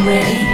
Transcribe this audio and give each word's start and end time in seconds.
ready. 0.00 0.51